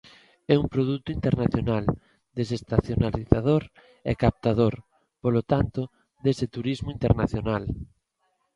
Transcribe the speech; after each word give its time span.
É 0.53 0.55
un 0.63 0.67
produto 0.73 1.09
internacional, 1.17 1.85
desestacionalizador 2.39 3.63
e 4.11 4.13
captador, 4.23 4.75
polo 5.23 5.41
tanto, 5.51 5.81
dese 6.23 6.45
turismo 6.55 6.89
internacional. 6.97 7.63